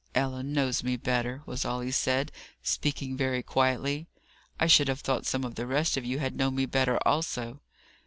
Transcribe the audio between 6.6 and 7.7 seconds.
better, also."